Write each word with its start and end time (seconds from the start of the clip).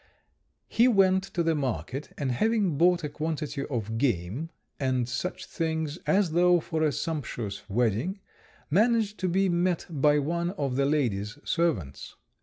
He 0.67 0.87
went 0.87 1.23
to 1.25 1.43
the 1.43 1.53
market, 1.53 2.09
and 2.17 2.31
having 2.31 2.75
bought 2.75 3.03
a 3.03 3.09
quantity 3.09 3.67
of 3.67 3.99
game 3.99 4.49
and 4.79 5.07
such 5.07 5.45
things, 5.45 5.97
as 6.07 6.31
though 6.31 6.59
for 6.59 6.81
a 6.81 6.91
sumptuous 6.91 7.69
wedding, 7.69 8.19
managed 8.71 9.19
to 9.19 9.29
be 9.29 9.47
met 9.47 9.85
by 9.91 10.17
one 10.17 10.49
of 10.57 10.75
the 10.75 10.87
lady's 10.87 11.37
servants. 11.43 12.15